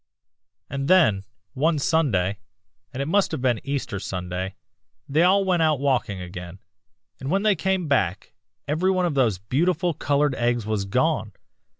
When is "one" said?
1.53-1.77, 8.89-9.05